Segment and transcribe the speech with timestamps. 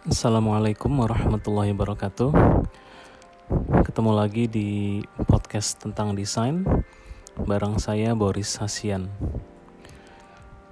[0.00, 2.32] Assalamualaikum warahmatullahi wabarakatuh.
[3.84, 4.68] Ketemu lagi di
[5.28, 6.64] podcast tentang desain
[7.36, 9.12] bareng saya Boris Hasian.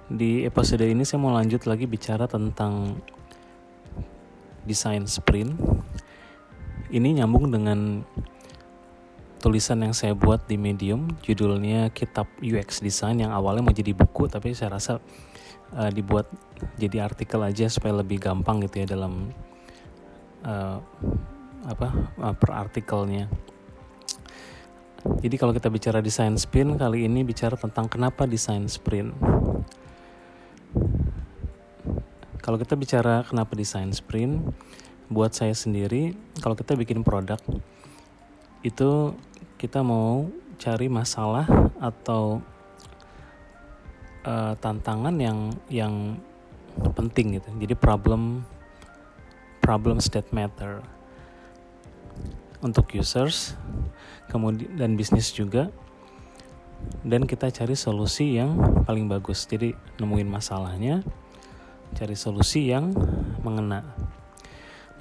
[0.09, 2.97] Di episode ini saya mau lanjut lagi bicara tentang
[4.65, 5.53] desain sprint.
[6.89, 8.01] Ini nyambung dengan
[9.39, 14.27] tulisan yang saya buat di Medium, judulnya Kitab UX Design yang awalnya mau jadi buku
[14.27, 14.99] tapi saya rasa
[15.73, 16.27] uh, dibuat
[16.75, 19.31] jadi artikel aja supaya lebih gampang gitu ya dalam
[20.43, 20.77] uh,
[21.65, 21.87] apa
[22.19, 23.31] uh, per artikelnya.
[24.99, 29.15] Jadi kalau kita bicara desain sprint kali ini bicara tentang kenapa desain sprint.
[32.43, 34.43] Kalau kita bicara kenapa desain sprint,
[35.07, 36.13] buat saya sendiri
[36.43, 37.41] kalau kita bikin produk
[38.61, 39.15] itu
[39.59, 41.43] kita mau cari masalah
[41.83, 42.39] atau
[44.23, 46.15] uh, tantangan yang yang
[46.95, 47.51] penting gitu.
[47.59, 48.47] Jadi problem
[49.59, 50.79] problems that matter
[52.63, 53.59] untuk users,
[54.31, 55.67] kemudian dan bisnis juga.
[57.03, 58.55] Dan kita cari solusi yang
[58.87, 59.43] paling bagus.
[59.43, 61.03] Jadi nemuin masalahnya,
[61.99, 62.95] cari solusi yang
[63.43, 63.83] mengena.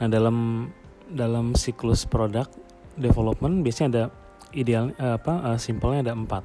[0.03, 0.67] Nah dalam
[1.06, 2.50] dalam siklus produk
[2.98, 4.05] development biasanya ada
[4.53, 6.45] ideal apa uh, simpelnya ada empat.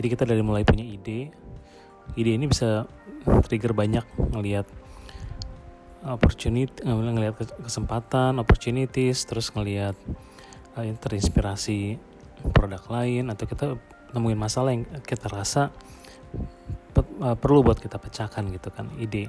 [0.00, 1.28] Jadi kita dari mulai punya ide,
[2.16, 2.88] ide ini bisa
[3.44, 4.64] trigger banyak ngelihat
[6.00, 9.92] opportunity ngelihat kesempatan opportunities terus ngelihat
[10.76, 12.00] uh, terinspirasi
[12.56, 13.76] produk lain atau kita
[14.16, 15.68] nemuin masalah yang kita rasa
[16.96, 17.02] pe,
[17.36, 19.28] perlu buat kita pecahkan gitu kan ide.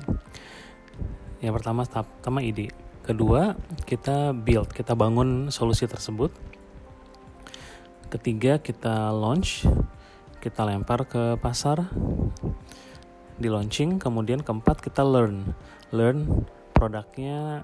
[1.44, 2.72] Yang pertama tahap pertama ide.
[3.02, 6.31] Kedua kita build kita bangun solusi tersebut
[8.12, 9.64] ketiga kita launch
[10.44, 11.88] kita lempar ke pasar
[13.40, 15.56] di launching kemudian keempat kita learn.
[15.95, 16.44] Learn
[16.76, 17.64] produknya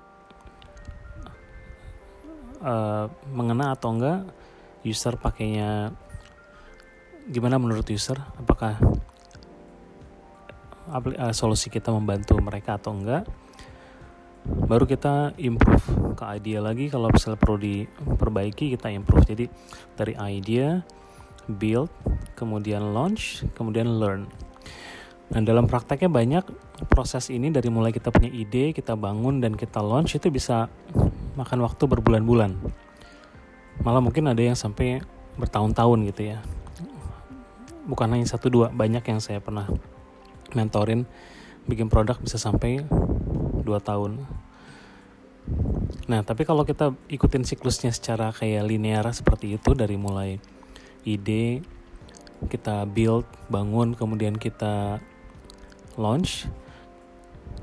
[2.64, 4.24] uh, mengena atau enggak
[4.88, 5.92] user pakainya
[7.28, 8.16] gimana menurut user?
[8.40, 8.80] Apakah
[10.88, 13.28] uh, solusi kita membantu mereka atau enggak
[14.48, 19.46] baru kita improve ke idea lagi kalau misalnya perlu diperbaiki kita improve jadi
[19.96, 20.82] dari idea
[21.48, 21.88] build,
[22.36, 24.28] kemudian launch, kemudian learn.
[25.28, 26.44] Nah, dalam prakteknya banyak
[26.88, 30.72] proses ini dari mulai kita punya ide, kita bangun dan kita launch itu bisa
[31.36, 32.56] makan waktu berbulan-bulan.
[33.84, 35.04] Malah mungkin ada yang sampai
[35.36, 36.40] bertahun-tahun gitu ya.
[37.88, 39.68] Bukan hanya satu dua, banyak yang saya pernah
[40.56, 41.08] mentorin
[41.68, 42.84] bikin produk bisa sampai
[43.68, 44.24] dua tahun.
[46.08, 50.40] Nah, tapi kalau kita ikutin siklusnya secara kayak linear seperti itu dari mulai
[51.08, 51.64] ide
[52.46, 55.02] kita build bangun kemudian kita
[55.98, 56.46] launch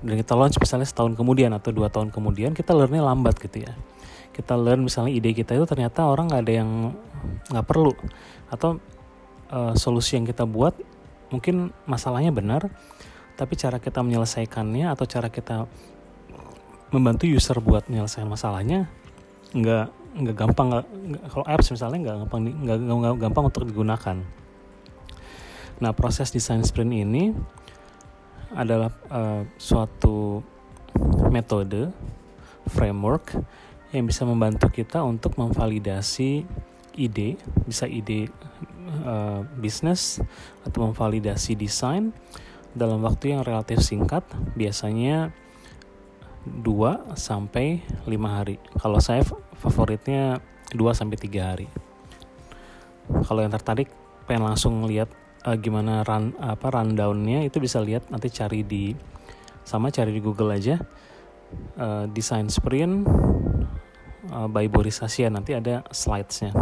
[0.03, 3.72] dan kita launch misalnya setahun kemudian atau dua tahun kemudian kita learnnya lambat gitu ya
[4.34, 6.70] kita learn misalnya ide kita itu ternyata orang nggak ada yang
[7.54, 7.94] nggak perlu
[8.50, 8.82] atau
[9.54, 10.75] uh, solusi yang kita buat
[11.31, 12.66] mungkin masalahnya benar
[13.38, 15.70] tapi cara kita menyelesaikannya atau cara kita
[16.94, 18.87] membantu user buat menyelesaikan masalahnya
[19.50, 20.87] nggak nggak gampang nggak
[21.27, 24.16] kalau apps misalnya nggak gampang nggak, nggak gampang untuk digunakan.
[25.82, 27.34] Nah proses desain sprint ini
[28.55, 30.38] adalah uh, suatu
[31.34, 31.91] metode
[32.71, 33.34] framework
[33.91, 36.47] yang bisa membantu kita untuk memvalidasi
[36.94, 37.34] ide
[37.66, 38.31] bisa ide
[39.03, 40.22] uh, bisnis
[40.62, 42.15] atau memvalidasi desain
[42.75, 44.22] dalam waktu yang relatif singkat.
[44.55, 45.34] Biasanya
[46.44, 48.60] 2 sampai 5 hari.
[48.77, 49.25] Kalau saya
[49.56, 50.41] favoritnya
[50.72, 51.66] 2 sampai 3 hari.
[53.25, 53.88] Kalau yang tertarik
[54.25, 55.12] pengen langsung lihat
[55.44, 58.97] uh, gimana run apa rundownnya itu bisa lihat nanti cari di
[59.65, 60.81] sama cari di Google aja
[61.77, 63.05] uh, design sprint
[64.32, 66.53] uh, by Boris Asia nanti ada slidesnya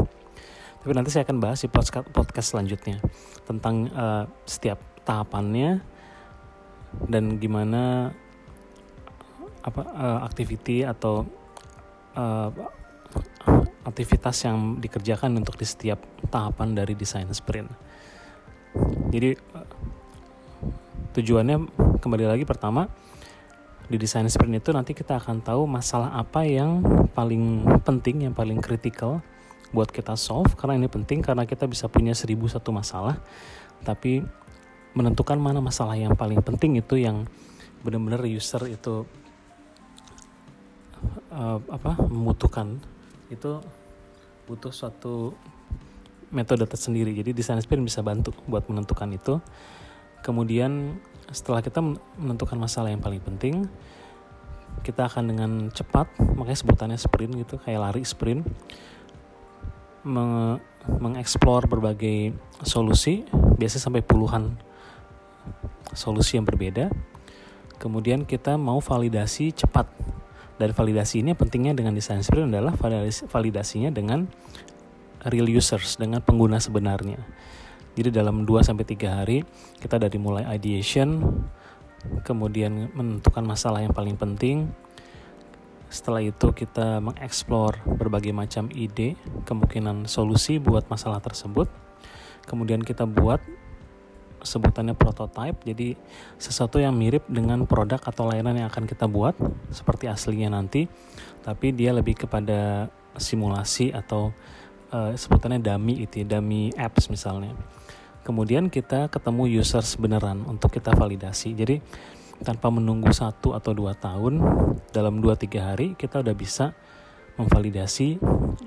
[0.82, 2.98] tapi nanti saya akan bahas di podcast, podcast selanjutnya
[3.46, 5.78] tentang uh, setiap tahapannya
[7.06, 8.10] dan gimana
[9.62, 11.26] apa uh, activity atau
[12.18, 12.50] uh,
[13.82, 15.98] aktivitas yang dikerjakan untuk di setiap
[16.30, 17.68] tahapan dari desain sprint.
[19.12, 19.36] Jadi
[21.12, 21.56] tujuannya
[22.00, 22.88] kembali lagi pertama
[23.90, 26.80] di desain sprint itu nanti kita akan tahu masalah apa yang
[27.12, 29.20] paling penting, yang paling kritikal
[29.72, 33.20] buat kita solve karena ini penting karena kita bisa punya seribu satu masalah
[33.82, 34.20] tapi
[34.92, 37.24] menentukan mana masalah yang paling penting itu yang
[37.80, 39.08] benar-benar user itu
[41.32, 42.78] uh, apa membutuhkan
[43.28, 43.60] itu
[44.46, 45.32] butuh suatu
[46.32, 47.12] metode tersendiri.
[47.12, 49.38] Jadi desain sprint bisa bantu buat menentukan itu.
[50.22, 50.96] Kemudian
[51.30, 51.80] setelah kita
[52.18, 53.66] menentukan masalah yang paling penting
[54.80, 58.48] kita akan dengan cepat makanya sebutannya sprint gitu kayak lari sprint
[60.02, 62.34] meng mengeksplor berbagai
[62.66, 64.58] solusi biasa sampai puluhan
[65.94, 66.90] solusi yang berbeda.
[67.78, 69.86] Kemudian kita mau validasi cepat
[70.62, 72.78] dari validasi ini pentingnya dengan design sprint adalah
[73.26, 74.30] validasinya dengan
[75.26, 77.18] real users dengan pengguna sebenarnya
[77.98, 79.42] jadi dalam 2 sampai 3 hari
[79.82, 81.18] kita dari mulai ideation
[82.22, 84.70] kemudian menentukan masalah yang paling penting.
[85.92, 91.68] Setelah itu kita mengeksplor berbagai macam ide, kemungkinan solusi buat masalah tersebut.
[92.48, 93.44] Kemudian kita buat
[94.42, 95.94] sebutannya prototype, jadi
[96.36, 99.38] sesuatu yang mirip dengan produk atau layanan yang akan kita buat
[99.70, 100.90] seperti aslinya nanti,
[101.46, 104.34] tapi dia lebih kepada simulasi atau
[104.90, 107.54] uh, sebutannya dummy itu, ya, dummy apps misalnya.
[108.22, 111.58] Kemudian kita ketemu users beneran untuk kita validasi.
[111.58, 111.82] Jadi
[112.42, 114.42] tanpa menunggu satu atau dua tahun
[114.90, 116.74] dalam dua tiga hari kita udah bisa
[117.38, 118.18] memvalidasi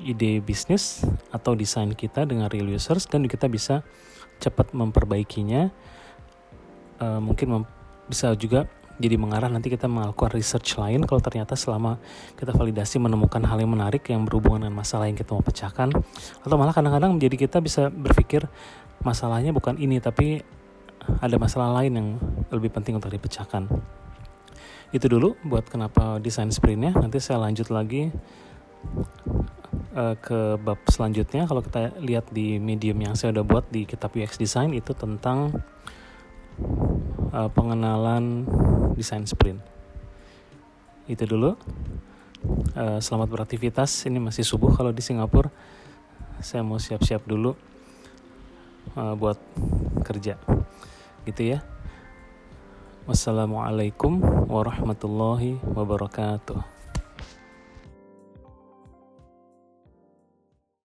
[0.01, 3.85] ide bisnis atau desain kita dengan real users dan kita bisa
[4.41, 5.71] cepat memperbaikinya
[7.01, 7.63] uh, mungkin mem
[8.05, 11.99] bisa juga jadi mengarah nanti kita melakukan research lain kalau ternyata selama
[12.37, 15.89] kita validasi menemukan hal yang menarik yang berhubungan dengan masalah yang kita mau pecahkan
[16.45, 18.47] atau malah kadang-kadang menjadi kita bisa berpikir
[19.03, 20.45] masalahnya bukan ini tapi
[21.21, 22.07] ada masalah lain yang
[22.49, 23.69] lebih penting untuk dipecahkan.
[24.89, 26.95] Itu dulu buat kenapa desain sprintnya.
[26.95, 28.09] Nanti saya lanjut lagi
[29.95, 31.47] uh, ke bab selanjutnya.
[31.47, 35.63] Kalau kita lihat di medium yang saya udah buat di kitab UX design itu tentang
[37.31, 38.45] uh, pengenalan
[38.93, 39.63] desain sprint.
[41.07, 41.55] Itu dulu.
[42.75, 44.05] Uh, selamat beraktivitas.
[44.05, 45.49] Ini masih subuh kalau di Singapura.
[46.43, 47.55] Saya mau siap-siap dulu
[48.99, 49.39] uh, buat
[50.03, 50.37] kerja.
[51.23, 51.63] Gitu ya.
[53.05, 54.17] Wassalamualaikum
[54.49, 56.74] warahmatullahi wabarakatuh